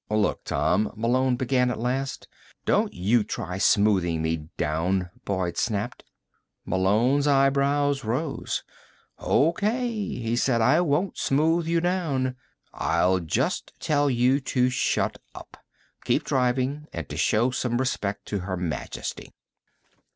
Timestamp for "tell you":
13.79-14.39